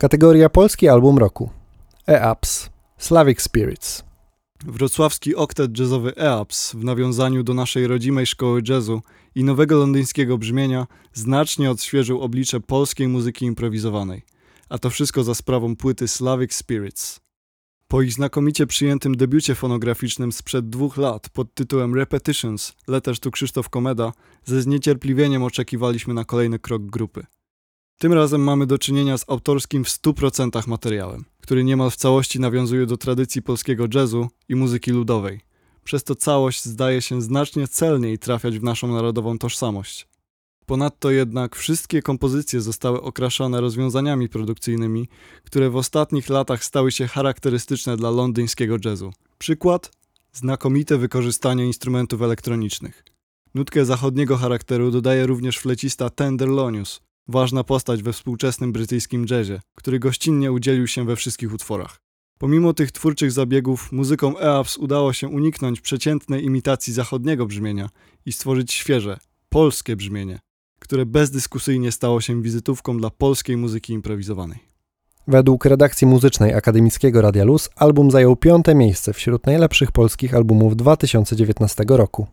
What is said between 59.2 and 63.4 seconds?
jazzie, który gościnnie udzielił się we wszystkich utworach. Pomimo tych twórczych